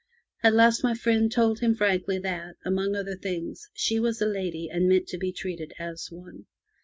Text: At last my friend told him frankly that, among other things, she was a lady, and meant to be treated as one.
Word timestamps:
At 0.41 0.55
last 0.55 0.81
my 0.83 0.95
friend 0.95 1.31
told 1.31 1.59
him 1.59 1.75
frankly 1.75 2.17
that, 2.17 2.55
among 2.65 2.95
other 2.95 3.15
things, 3.15 3.69
she 3.75 3.99
was 3.99 4.19
a 4.19 4.25
lady, 4.25 4.67
and 4.67 4.89
meant 4.89 5.05
to 5.09 5.17
be 5.19 5.31
treated 5.31 5.73
as 5.77 6.07
one. 6.11 6.47